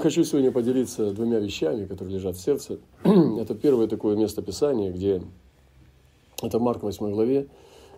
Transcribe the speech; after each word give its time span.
Хочу 0.00 0.24
сегодня 0.24 0.50
поделиться 0.50 1.12
двумя 1.12 1.40
вещами, 1.40 1.84
которые 1.84 2.16
лежат 2.16 2.36
в 2.36 2.40
сердце. 2.40 2.78
Это 3.04 3.54
первое 3.54 3.86
такое 3.86 4.16
место 4.16 4.40
Писания, 4.40 4.90
где 4.90 5.22
это 6.42 6.58
Марк 6.58 6.82
8 6.82 7.10
главе. 7.10 7.48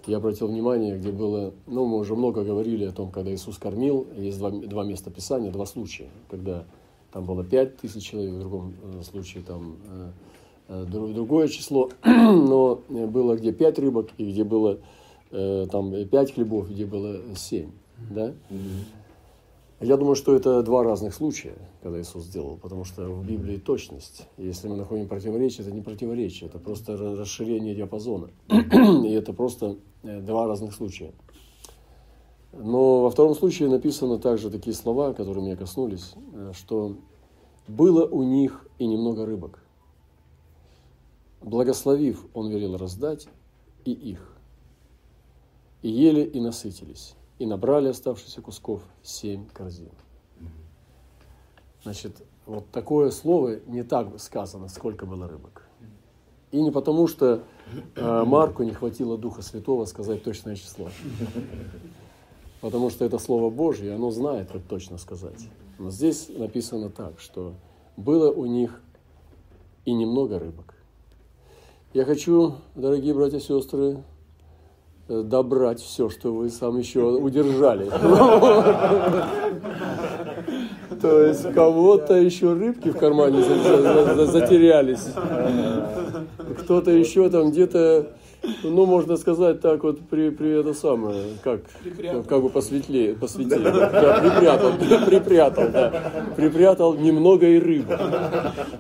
Я 0.07 0.17
обратил 0.17 0.49
внимание, 0.49 0.99
где 0.99 1.13
было, 1.13 1.55
ну, 1.69 1.87
мы 1.87 1.99
уже 1.99 2.17
много 2.17 2.43
говорили 2.43 2.87
о 2.87 2.91
том, 2.91 3.13
когда 3.13 3.33
Иисус 3.33 3.57
кормил. 3.57 4.09
Есть 4.17 4.39
два, 4.39 4.51
два 4.51 4.85
места 4.85 5.13
Писания, 5.13 5.53
два 5.53 5.65
случая, 5.65 6.09
когда 6.29 6.65
там 7.13 7.25
было 7.25 7.45
пять 7.45 7.77
тысяч 7.77 8.03
человек, 8.03 8.33
в 8.33 8.41
другом 8.41 8.75
э, 8.83 9.03
случае 9.05 9.45
там 9.45 9.77
э, 9.89 10.11
э, 10.71 10.85
другое 10.87 11.47
число, 11.47 11.91
но 12.05 12.81
было 12.89 13.37
где 13.37 13.53
пять 13.53 13.79
рыбок 13.79 14.09
и 14.19 14.29
где 14.29 14.43
было 14.43 14.79
там 15.31 15.95
пять 16.09 16.35
хлебов, 16.35 16.69
где 16.69 16.85
было 16.85 17.17
семь, 17.37 17.71
да? 18.11 18.35
Я 19.83 19.97
думаю, 19.97 20.15
что 20.15 20.37
это 20.37 20.63
два 20.63 20.85
разных 20.85 21.13
случая, 21.13 21.57
когда 21.83 22.01
Иисус 22.01 22.25
сделал, 22.25 22.57
потому 22.57 22.85
что 22.85 23.05
в 23.11 23.27
Библии 23.27 23.57
точность. 23.57 24.29
Если 24.39 24.69
мы 24.69 24.77
находим 24.77 25.09
противоречие, 25.09 25.67
это 25.67 25.75
не 25.75 25.83
противоречие, 25.83 26.49
это 26.49 26.61
просто 26.61 26.97
расширение 26.97 27.75
диапазона. 27.75 28.31
И 28.49 29.11
это 29.11 29.33
просто 29.33 29.79
э, 30.05 30.21
два 30.21 30.47
разных 30.47 30.73
случая. 30.73 31.13
Но 32.53 33.03
во 33.03 33.11
втором 33.11 33.35
случае 33.35 33.71
написано 33.71 34.19
также 34.19 34.51
такие 34.51 34.75
слова, 34.75 35.15
которые 35.15 35.45
меня 35.45 35.57
коснулись, 35.57 36.15
э, 36.33 36.53
что 36.55 36.97
было 37.67 38.07
у 38.07 38.23
них 38.23 38.69
и 38.79 38.87
немного 38.87 39.27
рыбок. 39.27 39.59
Благословив, 41.41 42.25
он 42.35 42.51
велел 42.51 42.77
раздать 42.77 43.27
и 43.85 43.91
их. 43.91 44.33
И 45.83 45.89
ели 45.89 46.23
и 46.23 46.41
насытились 46.41 47.17
и 47.43 47.47
набрали 47.47 47.89
оставшихся 47.89 48.41
кусков 48.41 48.83
семь 49.03 49.49
корзин. 49.49 49.91
Значит, 51.83 52.23
вот 52.47 52.71
такое 52.71 53.11
слово 53.11 53.59
не 53.67 53.83
так 53.83 54.21
сказано, 54.21 54.69
сколько 54.69 55.07
было 55.07 55.27
рыбок. 55.27 55.67
И 56.53 56.63
не 56.63 56.71
потому, 56.71 57.09
что 57.09 57.43
э, 57.97 58.25
Марку 58.25 58.63
не 58.63 58.71
хватило 58.71 59.19
Духа 59.19 59.43
Святого 59.43 59.87
сказать 59.87 60.23
точное 60.23 60.55
число. 60.55 60.91
Потому 62.61 62.91
что 62.91 63.05
это 63.05 63.19
Слово 63.19 63.51
Божье, 63.51 63.93
оно 63.93 64.13
знает, 64.13 64.53
как 64.53 64.63
точно 64.63 64.97
сказать. 64.97 65.49
Но 65.81 65.91
здесь 65.91 66.29
написано 66.29 66.91
так, 66.91 67.19
что 67.19 67.55
было 67.97 68.31
у 68.31 68.47
них 68.47 68.81
и 69.85 69.93
немного 69.93 70.39
рыбок. 70.39 70.77
Я 71.93 72.05
хочу, 72.05 72.55
дорогие 72.77 73.15
братья 73.15 73.39
и 73.39 73.41
сестры, 73.41 74.05
добрать 75.09 75.81
все, 75.81 76.09
что 76.09 76.33
вы 76.33 76.49
сам 76.51 76.79
еще 76.79 77.03
удержали. 77.03 77.91
То 81.01 81.23
есть 81.23 81.53
кого-то 81.53 82.15
еще 82.15 82.53
рыбки 82.53 82.91
в 82.91 82.97
кармане 82.97 83.43
затерялись. 83.43 85.09
Кто-то 86.61 86.91
еще 86.91 87.29
там 87.29 87.51
где-то, 87.51 88.13
ну, 88.63 88.87
можно 88.87 89.17
сказать 89.17 89.61
так 89.61 89.83
вот, 89.83 90.01
при, 90.01 90.31
при 90.31 90.61
это 90.61 90.75
самое, 90.75 91.25
как, 91.43 91.63
как 92.29 92.43
бы 92.43 92.49
посветлее, 92.49 93.15
посветлее. 93.15 93.71
Да, 93.73 94.21
припрятал, 94.21 94.73
припрятал, 95.07 95.69
да. 95.73 95.93
Припрятал 96.37 96.95
немного 96.95 97.47
и 97.49 97.59
рыба. 97.59 97.99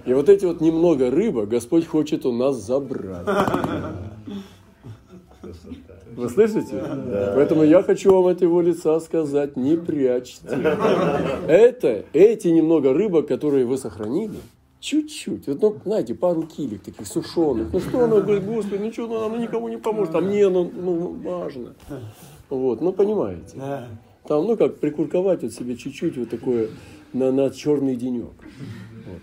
И 0.06 0.12
вот 0.12 0.28
эти 0.28 0.44
вот 0.44 0.60
немного 0.60 1.10
рыба 1.10 1.46
Господь 1.46 1.86
хочет 1.86 2.24
у 2.24 2.32
нас 2.32 2.56
забрать. 2.56 3.26
Вы 6.16 6.28
слышите? 6.28 6.72
Да. 6.72 7.32
Поэтому 7.34 7.62
я 7.62 7.82
хочу 7.82 8.12
вам 8.12 8.26
от 8.26 8.42
его 8.42 8.60
лица 8.60 9.00
сказать, 9.00 9.56
не 9.56 9.76
прячьте. 9.76 10.46
Это, 11.46 12.04
эти 12.12 12.48
немного 12.48 12.92
рыбок, 12.92 13.28
которые 13.28 13.64
вы 13.66 13.78
сохранили, 13.78 14.36
чуть-чуть, 14.80 15.46
вот, 15.46 15.62
ну, 15.62 15.76
знаете, 15.84 16.14
пару 16.14 16.42
килек 16.42 16.82
таких 16.82 17.06
сушеных. 17.06 17.72
Ну 17.72 17.80
что 17.80 18.04
оно, 18.04 18.20
говорит, 18.20 18.44
Господи, 18.44 18.82
ну 18.82 18.92
что, 18.92 19.06
ну, 19.06 19.24
оно 19.24 19.36
никому 19.36 19.68
не 19.68 19.76
поможет, 19.76 20.14
а 20.14 20.20
мне 20.20 20.46
оно 20.46 20.64
ну, 20.64 21.16
важно. 21.22 21.74
Вот, 22.50 22.80
ну 22.80 22.92
понимаете. 22.92 23.56
Там, 24.26 24.46
ну 24.46 24.56
как, 24.56 24.78
прикурковать 24.78 25.42
вот 25.42 25.52
себе 25.52 25.76
чуть-чуть 25.76 26.16
вот 26.16 26.30
такое 26.30 26.68
на, 27.12 27.32
на 27.32 27.50
черный 27.50 27.96
денек. 27.96 28.32
Вот. 29.06 29.22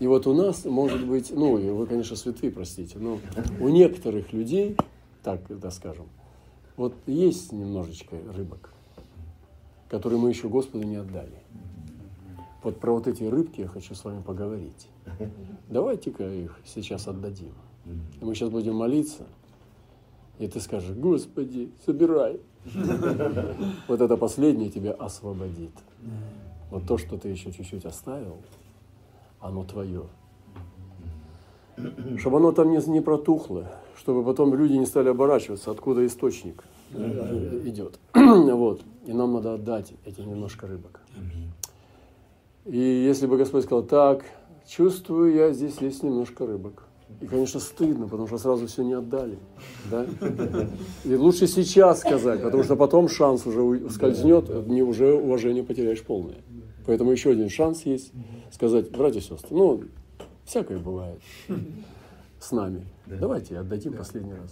И 0.00 0.06
вот 0.06 0.26
у 0.26 0.34
нас, 0.34 0.64
может 0.64 1.04
быть, 1.04 1.30
ну, 1.30 1.56
вы, 1.74 1.86
конечно, 1.86 2.16
святые, 2.16 2.52
простите, 2.52 2.98
но 2.98 3.18
у 3.60 3.68
некоторых 3.68 4.32
людей 4.32 4.76
так 5.22 5.40
да 5.48 5.70
скажем. 5.70 6.06
Вот 6.76 6.94
есть 7.06 7.52
немножечко 7.52 8.16
рыбок, 8.36 8.72
которые 9.88 10.20
мы 10.20 10.28
еще 10.28 10.48
Господу 10.48 10.84
не 10.84 10.96
отдали. 10.96 11.38
Вот 12.62 12.80
про 12.80 12.92
вот 12.92 13.06
эти 13.06 13.24
рыбки 13.24 13.60
я 13.60 13.68
хочу 13.68 13.94
с 13.94 14.04
вами 14.04 14.22
поговорить. 14.22 14.88
Давайте-ка 15.68 16.24
их 16.28 16.58
сейчас 16.64 17.08
отдадим. 17.08 17.52
Мы 18.20 18.34
сейчас 18.34 18.50
будем 18.50 18.76
молиться, 18.76 19.26
и 20.38 20.46
ты 20.46 20.60
скажешь, 20.60 20.96
Господи, 20.96 21.70
собирай. 21.86 22.40
Вот 23.88 24.00
это 24.00 24.16
последнее 24.16 24.70
тебя 24.70 24.92
освободит. 24.92 25.72
Вот 26.70 26.86
то, 26.86 26.98
что 26.98 27.16
ты 27.16 27.28
еще 27.28 27.50
чуть-чуть 27.50 27.86
оставил, 27.86 28.36
оно 29.40 29.64
твое. 29.64 30.06
Чтобы 32.18 32.38
оно 32.38 32.52
там 32.52 32.70
не, 32.70 32.78
не 32.90 33.00
протухло, 33.00 33.66
чтобы 33.96 34.24
потом 34.24 34.54
люди 34.54 34.74
не 34.74 34.86
стали 34.86 35.08
оборачиваться, 35.08 35.70
откуда 35.70 36.06
источник 36.06 36.64
идет. 36.92 37.98
вот. 38.14 38.82
И 39.06 39.12
нам 39.12 39.32
надо 39.32 39.54
отдать 39.54 39.92
эти 40.04 40.20
немножко 40.20 40.66
рыбок. 40.66 41.00
И 42.66 42.78
если 42.78 43.26
бы 43.26 43.38
Господь 43.38 43.64
сказал, 43.64 43.82
так, 43.82 44.24
чувствую 44.66 45.34
я, 45.34 45.52
здесь 45.52 45.78
есть 45.80 46.02
немножко 46.02 46.46
рыбок. 46.46 46.84
И, 47.22 47.26
конечно, 47.26 47.58
стыдно, 47.58 48.06
потому 48.06 48.28
что 48.28 48.36
сразу 48.36 48.66
все 48.66 48.82
не 48.82 48.92
отдали. 48.92 49.38
Да? 49.90 50.06
И 51.04 51.14
лучше 51.14 51.46
сейчас 51.46 52.00
сказать, 52.00 52.42
потому 52.42 52.62
что 52.62 52.76
потом 52.76 53.08
шанс 53.08 53.46
уже 53.46 53.88
скользнет, 53.90 54.66
не 54.66 54.82
уже 54.82 55.14
уважение 55.14 55.64
потеряешь 55.64 56.02
полное. 56.02 56.36
Поэтому 56.86 57.10
еще 57.10 57.30
один 57.30 57.48
шанс 57.48 57.86
есть 57.86 58.12
сказать, 58.52 58.90
братья 58.90 59.20
и 59.20 59.22
сестры, 59.22 59.56
ну, 59.56 59.82
всякое 60.48 60.78
бывает 60.78 61.20
с 62.40 62.50
нами. 62.52 62.86
Да. 63.06 63.16
Давайте 63.16 63.58
отдадим 63.58 63.92
да. 63.92 63.98
последний 63.98 64.32
раз. 64.32 64.50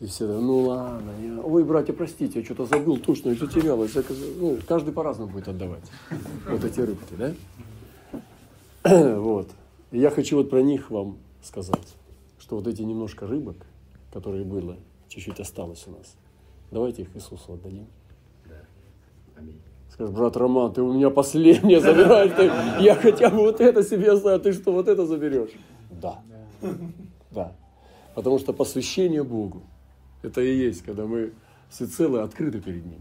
И 0.00 0.06
все, 0.06 0.26
ну 0.26 0.60
ладно, 0.60 1.10
я... 1.20 1.40
ой, 1.40 1.64
братья, 1.64 1.92
простите, 1.92 2.38
я 2.38 2.44
что-то 2.44 2.66
забыл, 2.66 2.98
точно, 2.98 3.30
я 3.30 3.34
затерялась. 3.34 3.96
Ну, 4.38 4.58
каждый 4.68 4.92
по-разному 4.92 5.32
будет 5.32 5.48
отдавать 5.48 5.82
вот 6.48 6.62
эти 6.62 6.80
рыбки, 6.80 7.14
да? 7.18 7.34
Вот. 9.18 9.48
И 9.90 9.98
я 9.98 10.10
хочу 10.10 10.36
вот 10.36 10.50
про 10.50 10.62
них 10.62 10.90
вам 10.90 11.18
сказать, 11.42 11.96
что 12.38 12.56
вот 12.56 12.66
эти 12.68 12.82
немножко 12.82 13.26
рыбок, 13.26 13.56
которые 14.12 14.44
было, 14.44 14.76
чуть-чуть 15.08 15.40
осталось 15.40 15.84
у 15.88 15.90
нас, 15.90 16.14
давайте 16.70 17.02
их 17.02 17.16
Иисусу 17.16 17.54
отдадим. 17.54 17.86
Да. 18.46 18.60
Аминь. 19.36 19.60
Скажешь, 19.98 20.14
брат 20.14 20.36
Роман, 20.36 20.72
ты 20.72 20.80
у 20.80 20.92
меня 20.92 21.10
последнее 21.10 21.80
забираешь, 21.80 22.30
ты, 22.36 22.44
я 22.84 22.94
хотя 22.94 23.30
бы 23.30 23.38
вот 23.38 23.60
это 23.60 23.82
себе 23.82 24.12
оставил, 24.12 24.38
ты 24.38 24.52
что, 24.52 24.70
вот 24.70 24.86
это 24.86 25.04
заберешь? 25.04 25.50
Да. 25.90 26.22
Да. 27.32 27.52
Потому 28.14 28.38
что 28.38 28.52
посвящение 28.52 29.24
Богу, 29.24 29.64
это 30.22 30.40
и 30.40 30.56
есть, 30.56 30.82
когда 30.82 31.04
мы 31.04 31.32
всецело 31.68 32.22
открыты 32.22 32.60
перед 32.60 32.86
Ним. 32.86 33.00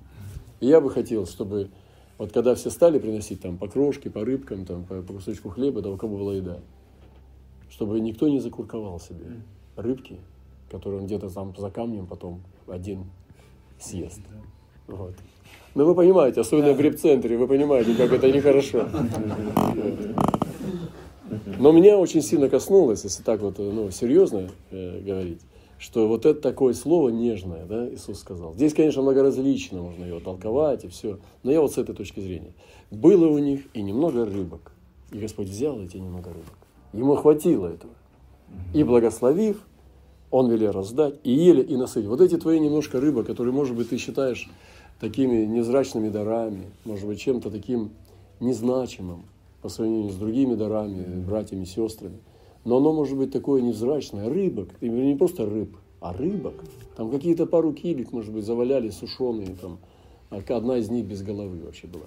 И 0.60 0.66
я 0.66 0.82
бы 0.82 0.90
хотел, 0.90 1.28
чтобы 1.28 1.70
вот 2.18 2.32
когда 2.32 2.56
все 2.56 2.72
стали 2.72 2.98
приносить 2.98 3.42
там 3.42 3.60
по 3.60 3.68
крошке, 3.68 4.10
по 4.10 4.26
рыбкам, 4.26 4.66
там, 4.66 4.84
по, 4.84 5.04
по 5.04 5.14
кусочку 5.14 5.50
хлеба, 5.50 5.84
да 5.84 5.92
у 5.92 5.98
кого 5.98 6.18
была 6.18 6.34
еда, 6.34 6.62
чтобы 7.70 8.00
никто 8.00 8.28
не 8.28 8.40
закурковал 8.40 9.00
себе 9.00 9.44
рыбки, 9.76 10.20
которые 10.72 11.02
он 11.02 11.06
где-то 11.06 11.30
там 11.30 11.54
за 11.56 11.70
камнем 11.70 12.08
потом 12.08 12.42
один 12.68 13.06
съест. 13.80 14.22
Вот. 14.88 15.14
Ну 15.76 15.86
вы 15.86 15.94
понимаете, 15.94 16.42
особенно 16.42 16.74
в 16.74 16.78
гриб-центре, 16.78 17.38
вы 17.38 17.48
понимаете, 17.48 17.94
как 17.94 18.12
это 18.12 18.32
нехорошо. 18.32 18.88
Но 21.60 21.72
меня 21.72 21.98
очень 21.98 22.22
сильно 22.22 22.50
коснулось, 22.50 23.04
если 23.04 23.22
так 23.22 23.42
вот 23.42 23.58
ну, 23.60 23.92
серьезно 23.92 24.50
э, 24.72 25.02
говорить, 25.02 25.42
что 25.78 26.08
вот 26.08 26.26
это 26.26 26.40
такое 26.42 26.74
слово 26.74 27.10
нежное, 27.10 27.66
да, 27.66 27.88
Иисус 27.90 28.20
сказал. 28.20 28.54
Здесь, 28.54 28.74
конечно, 28.74 29.02
многоразлично 29.02 29.82
можно 29.82 30.06
его 30.06 30.20
толковать 30.20 30.86
и 30.86 30.88
все, 30.88 31.20
но 31.44 31.52
я 31.52 31.62
вот 31.62 31.74
с 31.74 31.78
этой 31.78 31.94
точки 31.94 32.22
зрения. 32.22 32.54
Было 32.90 33.28
у 33.28 33.38
них 33.38 33.62
и 33.74 33.82
немного 33.82 34.26
рыбок, 34.26 34.72
и 35.12 35.20
Господь 35.20 35.48
взял 35.48 35.80
эти 35.80 35.98
немного 35.98 36.30
рыбок. 36.30 36.58
Ему 36.94 37.16
хватило 37.16 37.68
этого. 37.68 37.94
И 38.74 38.84
благословив, 38.84 39.58
он 40.32 40.50
велел 40.50 40.72
раздать, 40.72 41.16
и 41.24 41.32
ели, 41.32 41.62
и 41.62 41.76
насытить. 41.76 42.08
Вот 42.08 42.22
эти 42.22 42.38
твои 42.38 42.60
немножко 42.60 43.00
рыбы, 43.00 43.24
которые, 43.24 43.54
может 43.54 43.76
быть, 43.76 43.90
ты 43.90 43.98
считаешь 43.98 44.50
такими 45.00 45.46
незрачными 45.46 46.10
дарами, 46.10 46.66
может 46.86 47.08
быть, 47.08 47.20
чем-то 47.20 47.50
таким 47.50 47.92
незначимым, 48.40 49.24
по 49.62 49.70
сравнению 49.70 50.12
с 50.12 50.16
другими 50.16 50.56
дарами, 50.56 51.04
братьями, 51.24 51.66
сестрами. 51.66 52.20
Но 52.66 52.78
оно 52.78 52.94
может 52.94 53.18
быть 53.18 53.32
такое 53.32 53.62
невзрачное, 53.62 54.30
рыбок, 54.30 54.70
не 54.82 55.16
просто 55.16 55.46
рыб, 55.46 55.76
а 56.00 56.14
рыбок. 56.14 56.56
Там 56.96 57.10
какие-то 57.10 57.46
пару 57.46 57.74
килик, 57.74 58.12
может 58.12 58.34
быть, 58.34 58.46
заваляли 58.46 58.90
сушеные, 58.90 59.56
там, 59.62 59.80
одна 60.30 60.78
из 60.78 60.90
них 60.90 61.06
без 61.06 61.22
головы 61.22 61.62
вообще 61.64 61.88
была. 61.88 62.06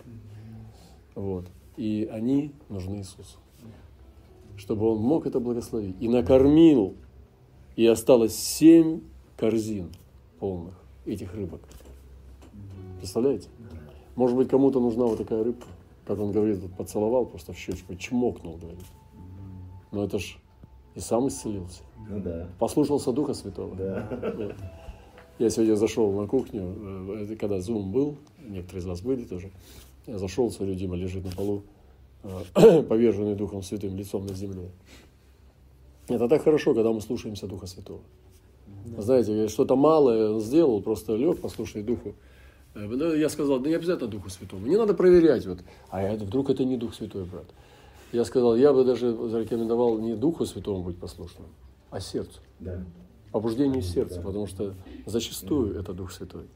Вот. 1.14 1.46
И 1.76 2.08
они 2.12 2.52
нужны 2.68 2.96
Иисусу. 2.96 3.38
Чтобы 4.56 4.90
Он 4.90 4.98
мог 4.98 5.26
это 5.26 5.40
благословить. 5.40 5.96
И 6.00 6.08
накормил. 6.08 6.94
И 7.76 7.86
осталось 7.86 8.36
семь 8.36 9.00
корзин 9.36 9.90
полных 10.38 10.74
этих 11.06 11.34
рыбок. 11.34 11.60
Представляете? 13.00 13.48
Может 14.14 14.36
быть, 14.36 14.48
кому-то 14.48 14.78
нужна 14.78 15.06
вот 15.06 15.16
такая 15.16 15.42
рыбка, 15.42 15.66
как 16.06 16.18
он 16.18 16.32
говорит, 16.32 16.58
вот 16.58 16.72
поцеловал 16.72 17.24
просто 17.24 17.54
в 17.54 17.58
щечку, 17.58 17.94
чмокнул, 17.96 18.58
говорит. 18.58 18.84
Но 19.90 20.04
это 20.04 20.18
ж 20.18 20.36
и 20.94 21.00
сам 21.00 21.28
исцелился. 21.28 21.82
Ну 22.08 22.20
да. 22.20 22.48
Послушался 22.58 23.12
Духа 23.12 23.32
Святого. 23.32 23.74
Да. 23.74 24.54
Я 25.38 25.48
сегодня 25.48 25.76
зашел 25.76 26.12
на 26.12 26.26
кухню, 26.26 26.76
э, 27.30 27.36
когда 27.36 27.56
Zoom 27.56 27.90
был, 27.90 28.16
некоторые 28.38 28.82
из 28.82 28.86
вас 28.86 29.00
были 29.00 29.24
тоже. 29.24 29.50
Я 30.06 30.18
зашел, 30.18 30.50
смотрю, 30.50 30.74
Дима 30.74 30.96
лежит 30.96 31.24
на 31.24 31.30
полу, 31.30 31.62
э, 32.54 32.82
поверженный 32.88 33.34
Духом 33.34 33.62
Святым, 33.62 33.96
лицом 33.96 34.26
на 34.26 34.34
земле. 34.34 34.68
Это 36.08 36.28
так 36.28 36.42
хорошо, 36.42 36.74
когда 36.74 36.92
мы 36.92 37.00
слушаемся 37.00 37.46
Духа 37.46 37.66
Святого. 37.66 38.00
Знаете, 38.98 39.48
что-то 39.48 39.76
малое 39.76 40.32
он 40.32 40.40
сделал, 40.40 40.82
просто 40.82 41.16
лег, 41.16 41.40
послушай 41.40 41.82
Духу. 41.82 42.14
Э, 42.74 42.88
да, 42.96 43.14
Я 43.14 43.28
сказал, 43.28 43.58
да 43.60 43.68
не 43.68 43.74
обязательно 43.74 44.08
Духу 44.08 44.30
Святому, 44.30 44.66
не 44.66 44.76
надо 44.76 44.94
проверять. 44.94 45.46
Вот. 45.46 45.58
А 45.90 46.02
я, 46.02 46.14
вдруг 46.14 46.50
это 46.50 46.64
не 46.64 46.76
Дух 46.76 46.94
Святой, 46.94 47.24
брат. 47.24 47.46
Я 48.12 48.24
сказал, 48.24 48.56
я 48.56 48.72
бы 48.72 48.84
даже 48.84 49.12
зарекомендовал 49.28 49.98
не 49.98 50.14
Духу 50.14 50.44
Святому 50.44 50.82
быть 50.82 50.98
послушным, 50.98 51.46
а 51.90 52.00
сердцу. 52.00 52.40
Да. 52.58 52.84
Побуждению 53.30 53.82
сердца, 53.82 54.20
потому 54.20 54.48
что 54.48 54.74
зачастую 55.06 55.78
это 55.78 55.92
Дух 55.92 56.10
Святой. 56.10 56.46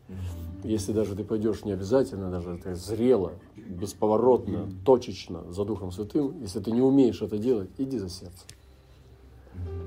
Если 0.65 0.93
даже 0.93 1.15
ты 1.15 1.23
пойдешь 1.23 1.65
не 1.65 1.71
обязательно, 1.73 2.31
даже 2.31 2.59
ты 2.59 2.75
зрело, 2.75 3.35
бесповоротно, 3.57 4.69
точечно 4.85 5.45
за 5.53 5.65
Духом 5.65 5.93
Святым, 5.93 6.41
если 6.41 6.59
ты 6.59 6.73
не 6.73 6.81
умеешь 6.81 7.23
это 7.23 7.39
делать, 7.39 7.71
иди 7.79 7.99
за 7.99 8.09
сердцем. 8.09 8.49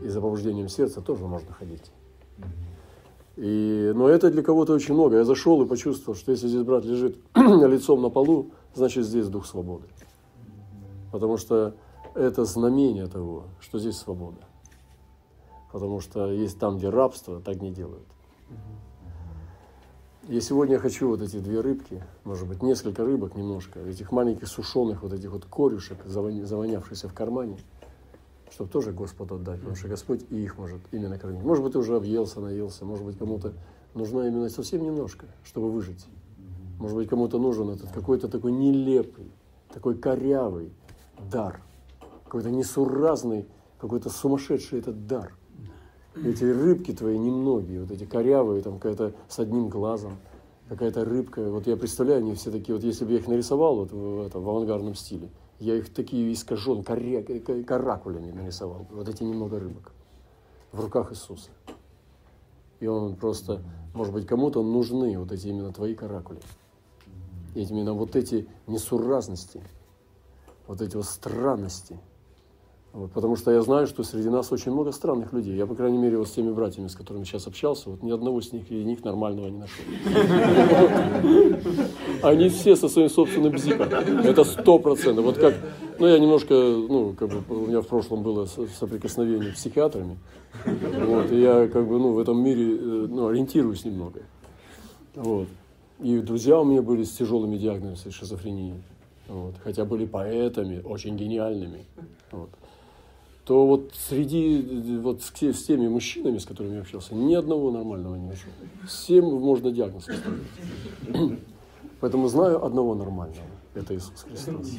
И 0.01 0.07
за 0.07 0.21
побуждением 0.21 0.69
сердца 0.69 1.01
тоже 1.01 1.25
можно 1.25 1.51
ходить. 1.51 1.91
И, 3.37 3.91
но 3.95 4.09
это 4.09 4.31
для 4.31 4.41
кого-то 4.41 4.73
очень 4.73 4.95
много. 4.95 5.17
Я 5.17 5.23
зашел 5.23 5.61
и 5.61 5.67
почувствовал, 5.67 6.17
что 6.17 6.31
если 6.31 6.47
здесь 6.47 6.63
брат 6.63 6.83
лежит 6.83 7.17
лицом 7.35 8.01
на 8.01 8.09
полу, 8.09 8.49
значит 8.73 9.05
здесь 9.05 9.27
дух 9.27 9.45
свободы. 9.45 9.85
Потому 11.11 11.37
что 11.37 11.75
это 12.15 12.45
знамение 12.45 13.05
того, 13.05 13.43
что 13.59 13.77
здесь 13.77 13.95
свобода. 13.95 14.39
Потому 15.71 15.99
что 15.99 16.31
есть 16.31 16.57
там, 16.57 16.77
где 16.77 16.89
рабство, 16.89 17.39
так 17.39 17.61
не 17.61 17.71
делают. 17.71 18.07
И 20.27 20.41
сегодня 20.41 20.75
я 20.75 20.79
хочу 20.79 21.07
вот 21.07 21.21
эти 21.21 21.37
две 21.37 21.61
рыбки, 21.61 22.03
может 22.23 22.47
быть, 22.47 22.63
несколько 22.63 23.05
рыбок 23.05 23.35
немножко, 23.35 23.79
этих 23.79 24.11
маленьких 24.11 24.47
сушеных 24.47 25.03
вот 25.03 25.13
этих 25.13 25.31
вот 25.31 25.45
корюшек, 25.45 26.03
завоня- 26.05 26.43
завонявшихся 26.43 27.07
в 27.07 27.13
кармане, 27.13 27.59
чтобы 28.51 28.69
тоже 28.69 28.91
Господу 28.91 29.35
отдать, 29.35 29.59
потому 29.59 29.75
что 29.75 29.87
Господь 29.87 30.25
и 30.29 30.43
их 30.43 30.57
может 30.57 30.81
именно 30.91 31.17
кормить. 31.17 31.43
Может 31.43 31.63
быть, 31.63 31.73
ты 31.73 31.79
уже 31.79 31.95
объелся, 31.95 32.39
наелся, 32.39 32.85
может 32.85 33.05
быть, 33.05 33.17
кому-то 33.17 33.53
нужно 33.93 34.27
именно 34.27 34.49
совсем 34.49 34.83
немножко, 34.83 35.25
чтобы 35.43 35.71
выжить. 35.71 36.05
Может 36.79 36.95
быть, 36.95 37.09
кому-то 37.09 37.39
нужен 37.39 37.69
этот 37.69 37.91
какой-то 37.91 38.27
такой 38.27 38.51
нелепый, 38.51 39.31
такой 39.73 39.97
корявый 39.97 40.71
дар, 41.31 41.61
какой-то 42.25 42.51
несуразный, 42.51 43.47
какой-то 43.79 44.09
сумасшедший 44.09 44.79
этот 44.79 45.07
дар. 45.07 45.33
Эти 46.15 46.43
рыбки 46.43 46.93
твои 46.93 47.17
немногие, 47.17 47.81
вот 47.81 47.91
эти 47.91 48.05
корявые, 48.05 48.61
там 48.61 48.75
какая-то 48.75 49.13
с 49.27 49.37
одним 49.39 49.69
глазом, 49.69 50.17
какая-то 50.67 51.05
рыбка. 51.05 51.49
Вот 51.49 51.67
я 51.67 51.77
представляю, 51.77 52.19
они 52.19 52.33
все 52.33 52.51
такие, 52.51 52.75
вот 52.75 52.83
если 52.83 53.05
бы 53.05 53.11
я 53.11 53.19
их 53.19 53.27
нарисовал 53.27 53.77
вот 53.77 53.91
в, 53.91 54.25
этом, 54.25 54.43
в 54.43 54.49
авангардном 54.49 54.95
стиле, 54.95 55.29
я 55.59 55.75
их 55.75 55.93
такие 55.93 56.31
искажен, 56.33 56.83
каракулями 56.83 58.31
нарисовал. 58.31 58.85
Вот 58.91 59.09
эти 59.09 59.23
немного 59.23 59.59
рыбок 59.59 59.91
в 60.71 60.79
руках 60.79 61.11
Иисуса. 61.11 61.49
И 62.79 62.87
он 62.87 63.15
просто, 63.15 63.63
может 63.93 64.13
быть, 64.13 64.27
кому-то 64.27 64.61
нужны 64.61 65.17
вот 65.17 65.31
эти 65.31 65.47
именно 65.47 65.73
твои 65.73 65.95
каракули. 65.95 66.41
И 67.55 67.63
именно 67.63 67.93
вот 67.93 68.15
эти 68.15 68.47
несуразности, 68.67 69.63
вот 70.67 70.81
эти 70.81 70.95
вот 70.95 71.05
странности. 71.05 71.99
Вот, 72.97 73.11
потому 73.11 73.35
что 73.35 73.51
я 73.51 73.61
знаю, 73.61 73.85
что 73.85 74.01
среди 74.01 74.27
нас 74.27 74.51
очень 74.51 74.71
много 74.71 74.91
странных 74.91 75.31
людей. 75.31 75.55
Я, 75.55 75.67
по 75.67 75.75
крайней 75.75 75.99
мере, 75.99 76.17
вот 76.17 76.27
с 76.29 76.31
теми 76.31 76.51
братьями, 76.51 76.87
с 76.87 76.95
которыми 76.95 77.25
сейчас 77.25 77.45
общался, 77.45 77.91
вот 77.91 78.01
ни 78.01 78.09
одного 78.09 78.41
с 78.41 78.51
них, 78.51 78.71
из 78.71 78.83
них 78.85 79.03
нормального 79.03 79.49
не 79.49 79.59
нашел. 79.59 79.85
Они 82.23 82.49
все 82.49 82.75
со 82.75 82.89
своим 82.89 83.09
собственным 83.09 83.51
бзиком. 83.51 83.87
Это 83.87 84.43
сто 84.43 84.79
процентов. 84.79 85.25
Вот 85.25 85.37
как, 85.37 85.53
ну, 85.99 86.07
я 86.07 86.17
немножко, 86.17 86.55
ну, 86.55 87.13
как 87.13 87.29
бы, 87.29 87.55
у 87.55 87.67
меня 87.67 87.81
в 87.81 87.87
прошлом 87.87 88.23
было 88.23 88.47
со- 88.47 88.65
соприкосновение 88.65 89.51
с 89.51 89.57
психиатрами. 89.57 90.17
Вот, 90.65 91.31
и 91.31 91.39
я, 91.39 91.67
как 91.67 91.87
бы, 91.87 91.99
ну, 91.99 92.13
в 92.13 92.19
этом 92.19 92.43
мире, 92.43 92.77
э, 92.77 93.07
ну, 93.11 93.27
ориентируюсь 93.27 93.85
немного. 93.85 94.21
Вот. 95.13 95.47
И 95.99 96.17
друзья 96.17 96.59
у 96.59 96.63
меня 96.63 96.81
были 96.81 97.03
с 97.03 97.11
тяжелыми 97.11 97.57
диагнозами 97.57 98.11
шизофрении. 98.11 98.73
Вот. 99.27 99.53
Хотя 99.63 99.85
были 99.85 100.07
поэтами, 100.07 100.81
очень 100.83 101.15
гениальными. 101.15 101.85
Вот. 102.31 102.49
То 103.47 103.65
вот 103.65 103.93
среди, 104.09 104.99
вот 105.01 105.21
с, 105.21 105.31
с 105.41 105.63
теми 105.63 105.87
мужчинами, 105.87 106.37
с 106.37 106.45
которыми 106.45 106.75
я 106.75 106.81
общался, 106.81 107.15
ни 107.15 107.33
одного 107.33 107.71
нормального 107.71 108.15
не 108.15 108.27
нашел. 108.27 108.51
Всем 108.85 109.23
можно 109.23 109.71
диагноз 109.71 110.03
поставить. 110.03 111.39
Поэтому 112.01 112.27
знаю 112.27 112.65
одного 112.65 112.93
нормального. 112.93 113.47
Это 113.73 113.95
Иисус 113.95 114.25
Христос. 114.27 114.73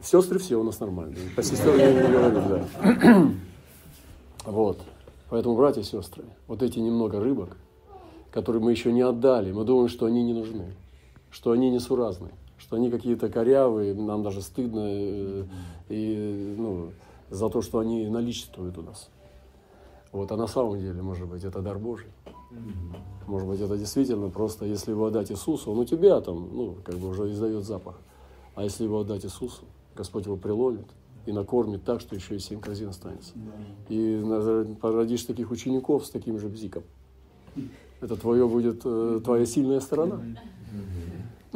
Сестры 0.00 0.38
все 0.38 0.56
у 0.56 0.62
нас 0.62 0.80
нормальные. 0.80 1.28
По 1.36 1.42
сестрам 1.42 1.76
я 1.76 1.92
не 1.92 2.00
говорю, 2.00 2.40
да. 2.48 3.32
Вот. 4.46 4.80
Поэтому, 5.28 5.56
братья 5.56 5.82
и 5.82 5.84
сестры, 5.84 6.24
вот 6.46 6.62
эти 6.62 6.78
немного 6.78 7.20
рыбок, 7.20 7.58
которые 8.30 8.62
мы 8.62 8.70
еще 8.70 8.92
не 8.92 9.02
отдали, 9.02 9.52
мы 9.52 9.64
думаем, 9.64 9.90
что 9.90 10.06
они 10.06 10.22
не 10.22 10.32
нужны, 10.32 10.72
что 11.30 11.50
они 11.50 11.68
несуразны, 11.68 12.30
что 12.58 12.76
они 12.76 12.90
какие-то 12.90 13.28
корявые, 13.28 13.94
нам 13.94 14.22
даже 14.22 14.42
стыдно 14.42 14.84
э, 14.84 15.44
и, 15.88 16.54
ну, 16.56 16.92
за 17.30 17.48
то, 17.48 17.62
что 17.62 17.78
они 17.78 18.08
наличествуют 18.08 18.78
у 18.78 18.82
нас. 18.82 19.10
Вот, 20.12 20.30
а 20.32 20.36
на 20.36 20.46
самом 20.46 20.78
деле, 20.78 21.02
может 21.02 21.28
быть, 21.28 21.44
это 21.44 21.60
дар 21.60 21.78
Божий. 21.78 22.08
Может 23.26 23.48
быть, 23.48 23.60
это 23.60 23.76
действительно 23.76 24.30
просто, 24.30 24.64
если 24.64 24.92
его 24.92 25.06
отдать 25.06 25.30
Иисусу, 25.30 25.72
он 25.72 25.80
у 25.80 25.84
тебя 25.84 26.20
там, 26.20 26.48
ну, 26.52 26.76
как 26.84 26.96
бы 26.96 27.08
уже 27.08 27.30
издает 27.30 27.64
запах. 27.64 27.98
А 28.54 28.62
если 28.62 28.84
его 28.84 29.00
отдать 29.00 29.24
Иисусу, 29.24 29.64
Господь 29.94 30.26
его 30.26 30.36
приловит 30.36 30.86
и 31.26 31.32
накормит 31.32 31.84
так, 31.84 32.00
что 32.00 32.14
еще 32.14 32.36
и 32.36 32.38
семь 32.38 32.60
корзин 32.60 32.88
останется. 32.88 33.32
И 33.88 34.24
породишь 34.80 35.24
таких 35.24 35.50
учеников 35.50 36.06
с 36.06 36.10
таким 36.10 36.38
же 36.38 36.48
бзиком. 36.48 36.84
Это 38.00 38.16
твое 38.16 38.46
будет, 38.46 38.82
э, 38.84 39.20
твоя 39.24 39.46
сильная 39.46 39.80
сторона. 39.80 40.20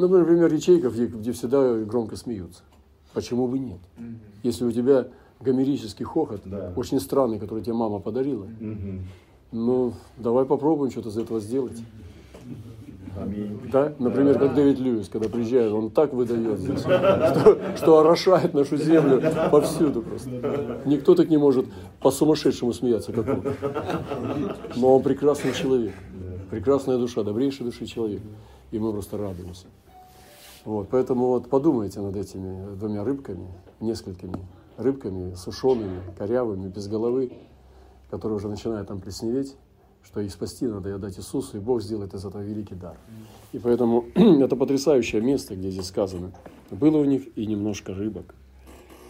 Ну, 0.01 0.07
например, 0.17 0.51
ячейка, 0.51 0.89
где, 0.89 1.31
всегда 1.31 1.75
громко 1.75 2.15
смеются. 2.15 2.63
Почему 3.13 3.47
бы 3.47 3.59
нет? 3.59 3.77
Если 4.41 4.65
у 4.65 4.71
тебя 4.71 5.07
гомерический 5.39 6.03
хохот, 6.05 6.41
Да. 6.45 6.73
очень 6.75 6.99
странный, 6.99 7.37
который 7.37 7.63
тебе 7.63 7.73
мама 7.75 7.99
подарила, 7.99 8.47
Мгм. 8.59 9.01
ну, 9.51 9.93
давай 10.17 10.45
попробуем 10.45 10.91
что-то 10.91 11.09
из 11.09 11.17
этого 11.19 11.39
сделать. 11.39 11.77
Аминь. 13.15 13.59
Да? 13.71 13.93
Например, 13.99 14.39
как 14.39 14.55
Дэвид 14.55 14.79
Льюис, 14.79 15.07
когда 15.07 15.29
приезжает, 15.29 15.71
он 15.71 15.91
так 15.91 16.13
выдает 16.13 16.57
здесь, 16.59 16.79
что, 16.79 17.59
что 17.77 17.99
орошает 17.99 18.55
нашу 18.55 18.77
землю 18.77 19.21
повсюду 19.51 20.01
просто. 20.01 20.81
Никто 20.85 21.13
так 21.13 21.29
не 21.29 21.37
может 21.37 21.67
по-сумасшедшему 21.99 22.73
смеяться, 22.73 23.11
как 23.13 23.27
он. 23.27 23.43
Но 24.77 24.95
он 24.95 25.03
прекрасный 25.03 25.53
человек, 25.53 25.93
прекрасная 26.49 26.97
душа, 26.97 27.21
добрейший 27.21 27.65
души 27.65 27.85
человек. 27.85 28.21
И 28.71 28.79
мы 28.79 28.91
просто 28.93 29.17
радуемся. 29.19 29.67
Вот, 30.63 30.89
поэтому 30.89 31.27
вот 31.27 31.49
подумайте 31.49 32.01
над 32.01 32.15
этими 32.15 32.75
двумя 32.75 33.03
рыбками, 33.03 33.47
несколькими 33.79 34.39
рыбками, 34.77 35.33
сушеными, 35.33 36.01
корявыми, 36.17 36.69
без 36.69 36.87
головы, 36.87 37.31
которые 38.09 38.37
уже 38.37 38.47
начинают 38.47 38.87
там 38.87 38.99
плесневеть, 38.99 39.55
что 40.03 40.21
их 40.21 40.31
спасти 40.31 40.67
надо 40.67 40.89
и 40.89 40.91
отдать 40.93 41.17
Иисусу, 41.17 41.57
и 41.57 41.59
Бог 41.59 41.81
сделает 41.81 42.13
из 42.13 42.25
этого 42.25 42.41
великий 42.41 42.75
дар. 42.75 42.97
И 43.53 43.59
поэтому 43.59 44.05
это 44.15 44.55
потрясающее 44.55 45.21
место, 45.21 45.55
где 45.55 45.71
здесь 45.71 45.87
сказано, 45.87 46.31
было 46.69 46.97
у 46.97 47.05
них 47.05 47.35
и 47.37 47.45
немножко 47.45 47.93
рыбок. 47.93 48.35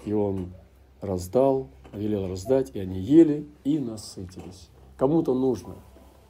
И 0.06 0.14
он 0.14 0.54
раздал, 1.02 1.70
велел 1.94 2.28
раздать, 2.28 2.72
и 2.74 2.80
они 2.80 3.00
ели 3.00 3.48
и 3.64 3.80
насытились. 3.80 4.70
Кому-то 4.98 5.34
нужно 5.34 5.76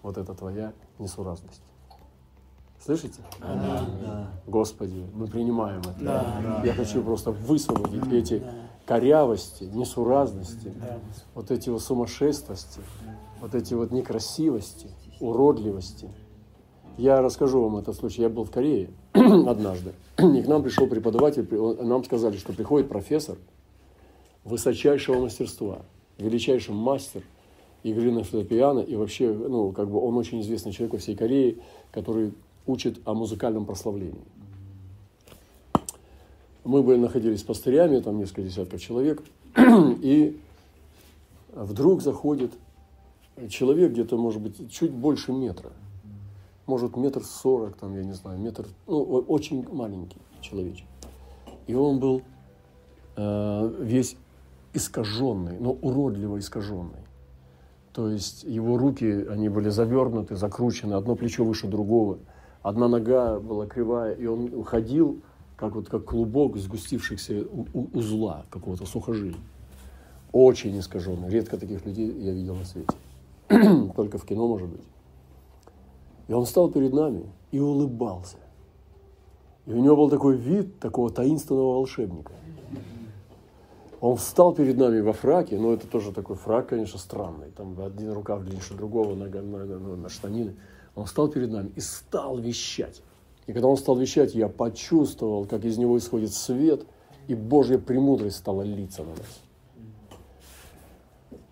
вот 0.01 0.17
эта 0.17 0.33
твоя 0.33 0.73
несуразность. 0.99 1.61
Слышите? 2.83 3.21
Господи, 4.47 5.05
мы 5.13 5.27
принимаем 5.27 5.81
это. 5.81 6.61
Я 6.65 6.73
хочу 6.73 7.03
просто 7.03 7.31
высвободить 7.31 8.11
эти 8.11 8.43
корявости, 8.85 9.65
несуразности, 9.65 10.73
вот 11.35 11.51
эти 11.51 11.69
вот 11.69 11.81
сумасшествости, 11.81 12.81
вот 13.39 13.53
эти 13.53 13.75
вот 13.75 13.91
некрасивости, 13.91 14.87
уродливости. 15.19 16.09
Я 16.97 17.21
расскажу 17.21 17.61
вам 17.61 17.77
этот 17.77 17.95
случай. 17.95 18.23
Я 18.23 18.29
был 18.29 18.43
в 18.43 18.51
Корее 18.51 18.89
однажды. 19.13 19.93
И 20.17 20.41
к 20.41 20.47
нам 20.47 20.63
пришел 20.63 20.87
преподаватель, 20.87 21.47
нам 21.83 22.03
сказали, 22.03 22.37
что 22.37 22.51
приходит 22.53 22.89
профессор 22.89 23.37
высочайшего 24.43 25.21
мастерства, 25.21 25.83
величайший 26.17 26.73
мастер 26.73 27.23
игры 27.83 28.11
на 28.11 28.23
фортепиано, 28.23 28.79
и 28.79 28.95
вообще, 28.95 29.31
ну, 29.31 29.71
как 29.71 29.89
бы 29.89 29.99
он 29.99 30.17
очень 30.17 30.41
известный 30.41 30.71
человек 30.71 30.93
во 30.93 30.99
всей 30.99 31.15
Корее, 31.15 31.57
который 31.91 32.33
учит 32.65 32.99
о 33.05 33.13
музыкальном 33.13 33.65
прославлении. 33.65 34.23
Мы 36.63 36.83
были, 36.83 36.97
находились 36.97 37.39
с 37.39 37.43
пастырями, 37.43 37.99
там 37.99 38.17
несколько 38.19 38.43
десятков 38.43 38.79
человек, 38.79 39.23
и 39.57 40.39
вдруг 41.53 42.01
заходит 42.01 42.51
человек 43.49 43.91
где-то, 43.91 44.17
может 44.17 44.41
быть, 44.41 44.71
чуть 44.71 44.91
больше 44.91 45.31
метра. 45.31 45.71
Может, 46.67 46.95
метр 46.95 47.23
сорок, 47.23 47.75
там, 47.77 47.95
я 47.95 48.03
не 48.03 48.13
знаю, 48.13 48.39
метр, 48.39 48.67
ну, 48.87 49.01
очень 49.01 49.67
маленький 49.73 50.17
человечек. 50.41 50.85
И 51.67 51.73
он 51.73 51.99
был 51.99 52.21
э, 53.15 53.75
весь 53.79 54.15
искаженный, 54.73 55.59
но 55.59 55.71
уродливо 55.71 56.39
искаженный. 56.39 57.01
То 57.93 58.09
есть 58.09 58.43
его 58.43 58.77
руки, 58.77 59.25
они 59.29 59.49
были 59.49 59.69
завернуты, 59.69 60.35
закручены, 60.35 60.93
одно 60.93 61.15
плечо 61.15 61.43
выше 61.43 61.67
другого, 61.67 62.19
одна 62.61 62.87
нога 62.87 63.39
была 63.39 63.65
кривая, 63.67 64.13
и 64.13 64.25
он 64.25 64.53
уходил 64.53 65.21
как 65.55 65.75
вот 65.75 65.89
как 65.89 66.05
клубок 66.05 66.57
сгустившихся 66.57 67.45
узла 67.93 68.45
какого-то 68.49 68.85
сухожилия. 68.85 69.39
Очень 70.31 70.79
искаженный. 70.79 71.29
Редко 71.29 71.57
таких 71.57 71.85
людей 71.85 72.11
я 72.11 72.31
видел 72.31 72.55
на 72.55 72.65
свете. 72.65 72.95
Только 73.95 74.17
в 74.17 74.25
кино, 74.25 74.47
может 74.47 74.69
быть. 74.69 74.81
И 76.27 76.33
он 76.33 76.45
стал 76.45 76.71
перед 76.71 76.93
нами 76.93 77.25
и 77.51 77.59
улыбался. 77.59 78.37
И 79.65 79.73
у 79.73 79.83
него 79.83 79.95
был 79.95 80.09
такой 80.09 80.37
вид 80.37 80.79
такого 80.79 81.11
таинственного 81.11 81.73
волшебника. 81.73 82.31
Он 83.99 84.15
встал 84.15 84.53
перед 84.53 84.77
нами 84.77 84.99
во 85.01 85.13
фраке, 85.13 85.59
но 85.59 85.73
это 85.73 85.85
тоже 85.85 86.11
такой 86.11 86.35
фрак, 86.35 86.69
конечно, 86.69 86.97
странный. 86.97 87.51
Там 87.51 87.79
один 87.79 88.13
рукав 88.13 88.41
длиннее 88.41 88.63
другого, 88.75 89.13
нога, 89.13 89.41
на, 89.43 89.65
на, 89.65 89.95
на 89.95 90.09
штанины. 90.09 90.55
Он 90.95 91.05
встал 91.05 91.27
перед 91.27 91.51
нами 91.51 91.71
и 91.75 91.79
стал 91.79 92.37
вещать. 92.37 93.01
И 93.47 93.53
когда 93.53 93.67
он 93.67 93.77
стал 93.77 93.95
вещать, 93.95 94.35
я 94.35 94.47
почувствовал, 94.47 95.45
как 95.45 95.65
из 95.65 95.77
него 95.77 95.97
исходит 95.97 96.33
свет, 96.33 96.85
и 97.27 97.35
Божья 97.35 97.77
премудрость 97.77 98.37
стала 98.37 98.61
литься 98.61 99.03
на 99.03 99.11
нас. 99.11 99.41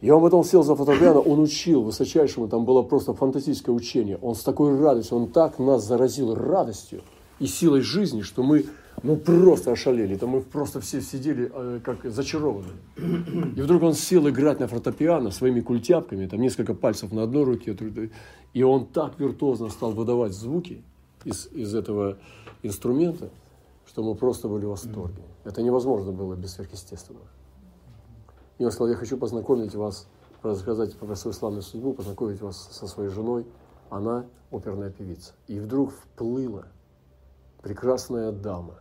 И 0.02 0.10
он 0.10 0.22
потом 0.22 0.44
сел 0.44 0.64
за 0.64 0.76
фотографию, 0.76 1.22
он 1.22 1.40
учил 1.40 1.82
высочайшему, 1.82 2.48
там 2.48 2.64
было 2.64 2.84
просто 2.84 3.14
фантастическое 3.14 3.72
учение. 3.72 4.18
Он 4.22 4.34
с 4.34 4.44
такой 4.44 4.80
радостью, 4.80 5.18
он 5.18 5.28
так 5.28 5.60
нас 5.60 5.84
заразил 5.84 6.36
радостью 6.36 7.02
и 7.40 7.48
силой 7.48 7.82
жизни, 7.82 8.22
что 8.22 8.44
мы 8.44 8.66
ну, 9.04 9.16
просто 9.16 9.72
ошалели. 9.72 10.16
Там 10.16 10.30
мы 10.30 10.42
просто 10.42 10.82
все 10.82 11.02
сидели 11.02 11.52
э, 11.54 11.80
как 11.84 12.04
зачарованные. 12.04 12.74
И 12.98 13.62
вдруг 13.62 13.84
он 13.84 13.94
сел 13.94 14.28
играть 14.28 14.60
на 14.60 14.68
фортепиано 14.68 15.32
своими 15.32 15.62
культяпками, 15.62 16.28
там 16.28 16.42
несколько 16.42 16.74
пальцев 16.74 17.12
на 17.12 17.24
одной 17.24 17.44
руке, 17.44 17.78
и 18.54 18.64
он 18.64 18.86
так 18.88 19.20
виртуозно 19.20 19.70
стал 19.70 19.92
выдавать 19.92 20.34
звуки, 20.34 20.84
из, 21.26 21.48
из 21.52 21.76
этого 21.76 22.18
инструмента, 22.64 23.30
что 23.86 24.04
мы 24.04 24.16
просто 24.16 24.48
были 24.48 24.66
в 24.66 24.70
восторге. 24.70 25.24
Это 25.44 25.62
невозможно 25.62 26.12
было 26.12 26.36
без 26.36 26.54
сверхъестественного. 26.54 27.26
И 28.58 28.66
он 28.66 28.72
сказал, 28.72 28.90
я 28.90 28.96
хочу 28.96 29.18
познакомить 29.18 29.76
вас, 29.76 30.08
рассказать 30.44 30.96
про 30.96 31.16
свою 31.16 31.34
славную 31.34 31.62
судьбу, 31.62 31.94
познакомить 31.94 32.42
вас 32.42 32.70
со 32.72 32.88
своей 32.88 33.10
женой. 33.10 33.46
Она 33.90 34.26
оперная 34.52 34.92
певица. 34.92 35.34
И 35.48 35.60
вдруг 35.60 35.92
вплыла 35.92 36.68
прекрасная 37.62 38.32
дама. 38.32 38.76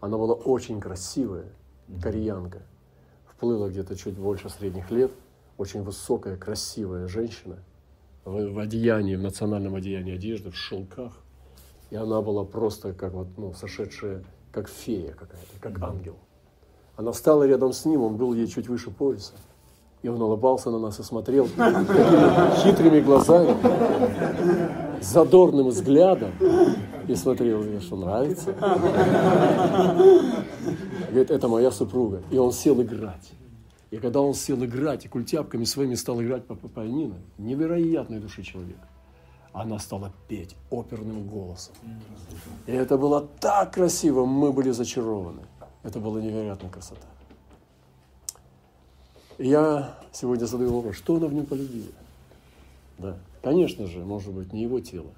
Она 0.00 0.16
была 0.16 0.34
очень 0.34 0.80
красивая, 0.80 1.46
кореянка. 2.02 2.62
Вплыла 3.26 3.68
где-то 3.68 3.96
чуть 3.96 4.14
больше 4.14 4.50
средних 4.50 4.90
лет, 4.90 5.10
очень 5.58 5.82
высокая, 5.82 6.36
красивая 6.36 7.08
женщина 7.08 7.58
в, 8.24 8.52
в 8.52 8.58
одеянии, 8.58 9.16
в 9.16 9.22
национальном 9.22 9.74
одеянии 9.74 10.14
одежды, 10.14 10.50
в 10.50 10.56
шелках– 10.56 11.12
и 11.90 11.96
она 11.96 12.20
была 12.20 12.44
просто 12.44 12.92
как 12.92 13.12
вот, 13.12 13.26
ну, 13.36 13.52
сошедшая, 13.52 14.22
как 14.52 14.68
фея 14.68 15.10
какая-то, 15.12 15.60
как 15.60 15.82
ангел. 15.82 16.16
Она 16.96 17.12
встала 17.12 17.46
рядом 17.46 17.72
с 17.72 17.84
ним, 17.84 18.02
он 18.02 18.16
был 18.16 18.32
ей 18.32 18.46
чуть 18.46 18.68
выше 18.68 18.90
пояса. 18.90 19.32
И 20.02 20.08
он 20.08 20.22
улыбался 20.22 20.70
на 20.70 20.78
нас 20.78 20.98
и 21.00 21.02
смотрел 21.02 21.46
хитрыми 22.56 23.00
глазами, 23.00 23.54
задорным 25.00 25.68
взглядом. 25.68 26.32
И 27.08 27.14
смотрел, 27.14 27.80
что 27.80 27.96
нравится. 27.96 28.52
Говорит, 31.08 31.30
это 31.30 31.48
моя 31.48 31.70
супруга. 31.70 32.22
И 32.30 32.38
он 32.38 32.52
сел 32.52 32.80
играть. 32.82 33.32
И 33.90 33.96
когда 33.96 34.20
он 34.20 34.34
сел 34.34 34.64
играть 34.64 35.04
и 35.04 35.08
культяпками 35.08 35.64
своими 35.64 35.96
стал 35.96 36.22
играть 36.22 36.44
по 36.46 36.54
пианино, 36.54 37.16
невероятной 37.38 38.20
души 38.20 38.42
человек 38.42 38.78
она 39.52 39.78
стала 39.78 40.12
петь 40.28 40.56
оперным 40.70 41.26
голосом. 41.26 41.74
И 42.66 42.72
это 42.72 42.96
было 42.96 43.26
так 43.40 43.74
красиво, 43.74 44.24
мы 44.24 44.52
были 44.52 44.70
зачарованы. 44.70 45.42
Это 45.82 45.98
была 45.98 46.20
невероятная 46.20 46.70
красота. 46.70 47.06
И 49.38 49.48
я 49.48 49.98
сегодня 50.12 50.44
задаю 50.44 50.74
вопрос, 50.74 50.96
что 50.96 51.16
она 51.16 51.26
в 51.26 51.32
нем 51.32 51.46
полюбила? 51.46 51.92
Да, 53.00 53.18
конечно 53.42 53.86
же, 53.86 54.04
может 54.04 54.34
быть, 54.34 54.52
не 54.52 54.62
его 54.62 54.78
тело, 54.80 55.14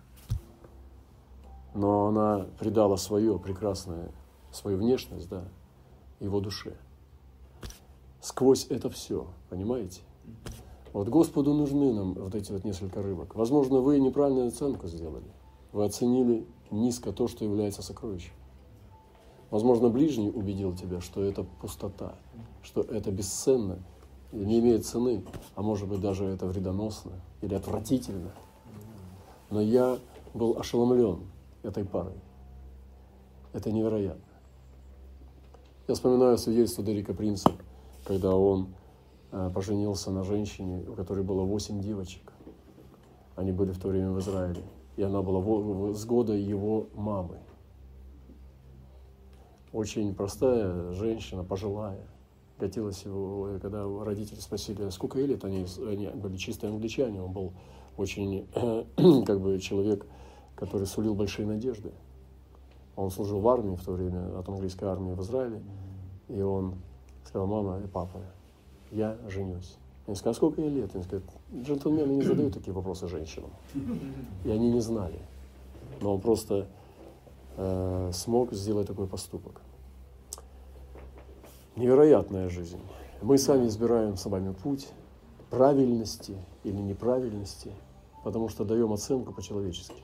но 1.74 2.06
она 2.06 2.46
придала 2.60 2.96
свое 2.96 3.40
прекрасное, 3.40 4.12
свою 4.52 4.78
внешность, 4.78 5.28
да, 5.28 5.42
его 6.20 6.38
душе. 6.38 6.76
Сквозь 8.20 8.66
это 8.70 8.88
все, 8.88 9.26
понимаете? 9.50 10.02
Вот 10.92 11.08
Господу 11.08 11.54
нужны 11.54 11.92
нам 11.92 12.14
вот 12.14 12.36
эти 12.36 12.52
вот 12.52 12.62
несколько 12.62 13.02
рыбок. 13.02 13.34
Возможно, 13.34 13.80
вы 13.80 13.98
неправильную 13.98 14.46
оценку 14.46 14.86
сделали. 14.86 15.26
Вы 15.72 15.84
оценили 15.84 16.46
низко 16.70 17.12
то, 17.12 17.26
что 17.26 17.44
является 17.44 17.82
сокровищем. 17.82 18.34
Возможно, 19.50 19.88
ближний 19.88 20.30
убедил 20.30 20.72
тебя, 20.76 21.00
что 21.00 21.24
это 21.24 21.42
пустота, 21.42 22.14
что 22.62 22.82
это 22.82 23.10
бесценно, 23.10 23.80
не 24.32 24.60
имеет 24.60 24.86
цены, 24.86 25.24
а 25.54 25.62
может 25.62 25.88
быть 25.88 26.00
даже 26.00 26.24
это 26.24 26.46
вредоносно 26.46 27.12
или 27.40 27.54
отвратительно. 27.54 28.32
Но 29.50 29.60
я 29.60 29.98
был 30.34 30.58
ошеломлен 30.58 31.20
этой 31.62 31.84
парой. 31.84 32.16
Это 33.52 33.70
невероятно. 33.70 34.22
Я 35.86 35.94
вспоминаю 35.94 36.38
свидетельство 36.38 36.82
Дерека 36.82 37.12
Принца, 37.12 37.52
когда 38.04 38.34
он 38.34 38.68
Э, 39.32 39.50
поженился 39.52 40.10
на 40.10 40.24
женщине, 40.24 40.84
у 40.86 40.92
которой 40.92 41.24
было 41.24 41.42
восемь 41.42 41.80
девочек. 41.80 42.32
Они 43.34 43.50
были 43.50 43.72
в 43.72 43.80
то 43.80 43.88
время 43.88 44.10
в 44.10 44.20
Израиле. 44.20 44.62
И 44.96 45.02
она 45.02 45.22
была 45.22 45.40
с 45.94 46.04
года 46.04 46.34
его 46.34 46.88
мамы. 46.94 47.38
Очень 49.72 50.14
простая 50.14 50.92
женщина, 50.92 51.44
пожилая. 51.44 52.06
Катилась 52.58 53.04
его, 53.04 53.58
когда 53.60 53.84
родители 54.04 54.38
спросили, 54.38 54.88
сколько 54.90 55.18
ей 55.18 55.26
лет, 55.26 55.44
они, 55.44 55.66
они 55.86 56.08
были 56.08 56.36
чистые 56.36 56.70
англичане. 56.70 57.20
Он 57.20 57.32
был 57.32 57.52
очень, 57.96 58.46
как 59.24 59.40
бы, 59.40 59.58
человек, 59.58 60.06
который 60.54 60.86
сулил 60.86 61.14
большие 61.14 61.46
надежды. 61.46 61.92
Он 62.94 63.10
служил 63.10 63.40
в 63.40 63.48
армии 63.48 63.74
в 63.74 63.84
то 63.84 63.92
время, 63.92 64.38
от 64.38 64.48
английской 64.48 64.84
армии 64.84 65.12
в 65.12 65.20
Израиле. 65.22 65.62
И 66.28 66.40
он 66.40 66.76
сказал, 67.24 67.46
мама 67.46 67.80
и 67.80 67.86
папа, 67.86 68.20
я 68.90 69.16
женюсь. 69.28 69.76
Они 70.06 70.16
сказали, 70.16 70.32
а 70.32 70.36
сколько 70.36 70.60
ей 70.60 70.70
лет? 70.70 70.94
Они 70.94 71.04
сказали, 71.04 71.24
джентльмены 71.54 72.12
не 72.12 72.22
задают 72.22 72.54
такие 72.54 72.72
вопросы 72.72 73.08
женщинам. 73.08 73.50
И 74.44 74.50
они 74.50 74.70
не 74.70 74.80
знали. 74.80 75.18
Но 76.00 76.14
он 76.14 76.20
просто 76.20 76.66
э, 77.56 78.10
смог 78.12 78.52
сделать 78.52 78.88
такой 78.88 79.06
поступок. 79.06 79.62
Невероятная 81.76 82.48
жизнь. 82.48 82.80
Мы 83.20 83.38
сами 83.38 83.66
избираем 83.66 84.16
с 84.16 84.26
вами 84.26 84.52
путь 84.52 84.88
правильности 85.50 86.36
или 86.64 86.76
неправильности, 86.76 87.72
потому 88.24 88.48
что 88.48 88.64
даем 88.64 88.92
оценку 88.92 89.32
по-человечески. 89.32 90.02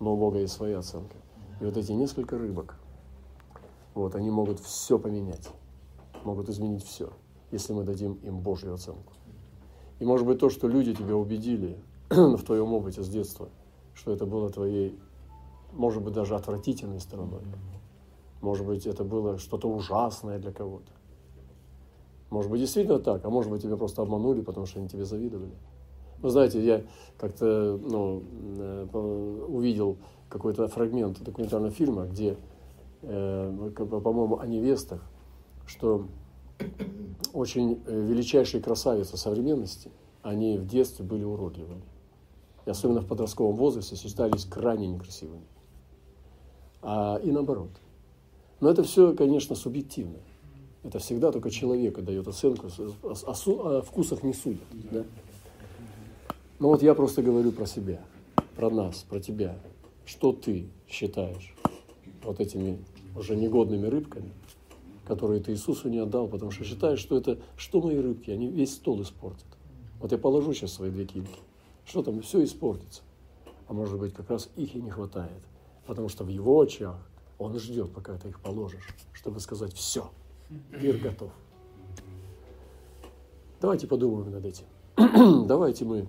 Но 0.00 0.14
у 0.14 0.16
Бога 0.16 0.38
есть 0.38 0.52
своя 0.52 0.78
оценка. 0.78 1.16
И 1.60 1.64
вот 1.64 1.76
эти 1.76 1.92
несколько 1.92 2.38
рыбок, 2.38 2.76
вот, 3.94 4.14
они 4.14 4.30
могут 4.30 4.60
все 4.60 4.98
поменять, 4.98 5.48
могут 6.24 6.48
изменить 6.48 6.84
все 6.84 7.10
если 7.54 7.72
мы 7.72 7.84
дадим 7.84 8.14
им 8.24 8.40
Божью 8.40 8.74
оценку. 8.74 9.12
И 10.00 10.04
может 10.04 10.26
быть 10.26 10.40
то, 10.40 10.50
что 10.50 10.66
люди 10.66 10.92
тебя 10.92 11.14
убедили 11.14 11.78
в 12.10 12.42
твоем 12.42 12.72
опыте 12.72 13.02
с 13.02 13.08
детства, 13.08 13.48
что 13.94 14.12
это 14.12 14.26
было 14.26 14.50
твоей, 14.50 14.98
может 15.72 16.02
быть, 16.02 16.14
даже 16.14 16.34
отвратительной 16.34 16.98
стороной. 16.98 17.42
Может 18.44 18.66
быть, 18.66 18.86
это 18.86 19.04
было 19.04 19.38
что-то 19.38 19.68
ужасное 19.70 20.38
для 20.38 20.52
кого-то. 20.52 20.92
Может 22.28 22.50
быть, 22.50 22.60
действительно 22.60 22.98
так, 22.98 23.24
а 23.24 23.30
может 23.30 23.50
быть, 23.50 23.62
тебя 23.62 23.78
просто 23.78 24.02
обманули, 24.02 24.42
потому 24.42 24.66
что 24.66 24.80
они 24.80 24.88
тебе 24.88 25.06
завидовали. 25.06 25.54
Вы 26.18 26.28
знаете, 26.28 26.62
я 26.62 26.82
как-то 27.16 27.80
ну, 27.82 28.22
э, 28.58 28.86
увидел 29.48 29.96
какой-то 30.28 30.68
фрагмент 30.68 31.22
документального 31.22 31.72
фильма, 31.72 32.04
где, 32.04 32.36
э, 33.00 33.70
по-моему, 33.74 34.38
о 34.38 34.46
невестах, 34.46 35.00
что 35.64 36.06
очень 37.32 37.82
э, 37.86 37.98
величайшие 37.98 38.62
красавицы 38.62 39.16
современности, 39.16 39.90
они 40.20 40.58
в 40.58 40.66
детстве 40.66 41.02
были 41.02 41.24
уродливыми. 41.24 41.82
И 42.66 42.70
особенно 42.70 43.00
в 43.00 43.06
подростковом 43.06 43.56
возрасте 43.56 43.96
считались 43.96 44.44
крайне 44.44 44.86
некрасивыми. 44.86 45.46
А, 46.82 47.18
и 47.24 47.30
наоборот. 47.30 47.70
Но 48.64 48.70
это 48.70 48.82
все, 48.82 49.12
конечно, 49.12 49.54
субъективно. 49.54 50.16
Это 50.84 50.98
всегда 50.98 51.30
только 51.30 51.50
человека 51.50 52.00
дает 52.00 52.26
оценку, 52.26 52.68
о, 53.02 53.12
о, 53.12 53.32
о 53.76 53.82
вкусах 53.82 54.22
не 54.22 54.32
судят. 54.32 54.62
Да? 54.90 55.04
Ну 56.58 56.68
вот 56.68 56.82
я 56.82 56.94
просто 56.94 57.20
говорю 57.20 57.52
про 57.52 57.66
себя, 57.66 58.00
про 58.56 58.70
нас, 58.70 59.04
про 59.06 59.20
тебя. 59.20 59.58
Что 60.06 60.32
ты 60.32 60.70
считаешь 60.88 61.54
вот 62.22 62.40
этими 62.40 62.82
уже 63.14 63.36
негодными 63.36 63.86
рыбками, 63.86 64.32
которые 65.06 65.42
ты 65.42 65.52
Иисусу 65.52 65.90
не 65.90 65.98
отдал, 65.98 66.26
потому 66.26 66.50
что 66.50 66.64
считаешь, 66.64 67.00
что 67.00 67.18
это, 67.18 67.38
что 67.58 67.82
мои 67.82 67.98
рыбки, 67.98 68.30
они 68.30 68.48
весь 68.48 68.72
стол 68.72 69.02
испортят. 69.02 69.44
Вот 70.00 70.10
я 70.10 70.16
положу 70.16 70.54
сейчас 70.54 70.72
свои 70.72 70.90
две 70.90 71.04
кильки, 71.04 71.38
что 71.84 72.02
там, 72.02 72.22
все 72.22 72.42
испортится. 72.42 73.02
А 73.68 73.74
может 73.74 73.98
быть, 73.98 74.14
как 74.14 74.30
раз 74.30 74.48
их 74.56 74.74
и 74.74 74.80
не 74.80 74.88
хватает. 74.88 75.42
Потому 75.86 76.08
что 76.08 76.24
в 76.24 76.28
его 76.28 76.58
очах 76.62 76.96
он 77.38 77.58
ждет, 77.58 77.92
пока 77.92 78.16
ты 78.16 78.28
их 78.28 78.40
положишь, 78.40 78.88
чтобы 79.12 79.40
сказать 79.40 79.72
«все, 79.72 80.10
мир 80.70 80.98
готов». 80.98 81.30
Давайте 83.60 83.86
подумаем 83.86 84.30
над 84.30 84.44
этим. 84.44 84.66
Давайте 85.46 85.84
мы 85.84 86.06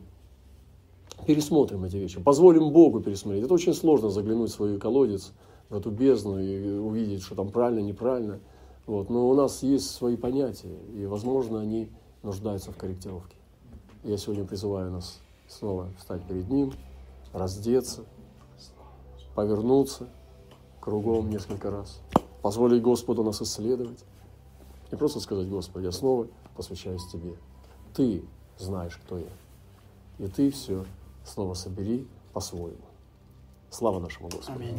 пересмотрим 1.26 1.84
эти 1.86 1.96
вещи, 1.96 2.22
позволим 2.22 2.72
Богу 2.72 3.00
пересмотреть. 3.02 3.46
Это 3.46 3.54
очень 3.54 3.74
сложно 3.74 4.10
заглянуть 4.10 4.52
в 4.52 4.54
свой 4.54 4.78
колодец, 4.78 5.32
в 5.70 5.76
эту 5.76 5.90
бездну 5.90 6.40
и 6.40 6.78
увидеть, 6.78 7.24
что 7.24 7.36
там 7.36 7.50
правильно, 7.50 7.80
неправильно. 7.80 8.40
Вот. 8.86 9.10
Но 9.10 9.30
у 9.30 9.34
нас 9.34 9.64
есть 9.64 9.90
свои 9.90 10.16
понятия, 10.16 10.78
и, 10.94 11.06
возможно, 11.06 11.62
они 11.62 11.90
нуждаются 12.22 12.72
в 12.72 12.78
корректировке. 12.78 13.36
Я 14.04 14.18
сегодня 14.18 14.46
призываю 14.46 14.92
нас 14.92 15.20
снова 15.48 15.90
встать 15.98 16.24
перед 16.28 16.50
Ним, 16.50 16.74
раздеться, 17.34 18.04
повернуться 19.34 20.08
кругом 20.86 21.32
несколько 21.32 21.72
раз, 21.72 22.00
позволить 22.44 22.84
Господу 22.84 23.24
нас 23.24 23.42
исследовать. 23.42 24.06
Не 24.92 24.98
просто 24.98 25.20
сказать, 25.20 25.50
Господи, 25.50 25.86
я 25.86 25.92
снова 25.92 26.28
посвящаюсь 26.56 27.04
Тебе. 27.12 27.34
Ты 27.96 28.24
знаешь, 28.60 28.96
кто 29.04 29.18
я. 29.18 29.26
И 30.20 30.28
Ты 30.28 30.52
все 30.52 30.86
снова 31.26 31.56
собери 31.56 32.08
по-своему. 32.34 32.78
Слава 33.72 34.00
нашему 34.00 34.30
Господу. 34.30 34.60
Аминь. 34.60 34.78